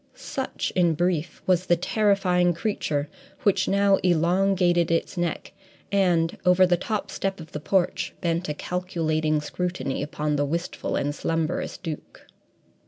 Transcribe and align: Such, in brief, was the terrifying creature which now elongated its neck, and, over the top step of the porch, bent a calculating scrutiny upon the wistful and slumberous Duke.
Such, 0.15 0.73
in 0.75 0.95
brief, 0.95 1.43
was 1.45 1.67
the 1.67 1.75
terrifying 1.75 2.55
creature 2.55 3.07
which 3.43 3.67
now 3.67 3.97
elongated 3.97 4.89
its 4.89 5.15
neck, 5.15 5.53
and, 5.91 6.39
over 6.43 6.65
the 6.65 6.75
top 6.75 7.11
step 7.11 7.39
of 7.39 7.51
the 7.51 7.59
porch, 7.59 8.11
bent 8.19 8.49
a 8.49 8.55
calculating 8.55 9.39
scrutiny 9.41 10.01
upon 10.01 10.37
the 10.37 10.45
wistful 10.45 10.95
and 10.95 11.13
slumberous 11.13 11.77
Duke. 11.77 12.25